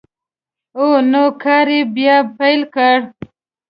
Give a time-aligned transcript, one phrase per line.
[0.77, 2.97] او نوی کار یې بیا پیل کړ.